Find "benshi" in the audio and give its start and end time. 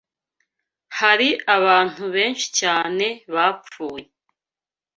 2.15-2.47